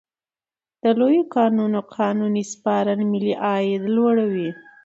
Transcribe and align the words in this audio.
د 0.83 0.85
لویو 0.99 1.23
کانونو 1.35 1.79
قانوني 1.97 2.43
سپارل 2.53 2.99
ملي 3.11 3.33
عاید 3.45 3.81
لوړوي. 3.95 4.49